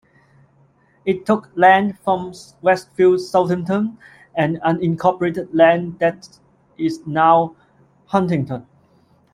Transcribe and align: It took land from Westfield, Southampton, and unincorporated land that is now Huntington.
It 1.05 1.27
took 1.27 1.51
land 1.53 1.95
from 1.99 2.33
Westfield, 2.63 3.21
Southampton, 3.21 3.99
and 4.33 4.57
unincorporated 4.61 5.49
land 5.53 5.99
that 5.99 6.39
is 6.75 7.05
now 7.05 7.55
Huntington. 8.07 8.65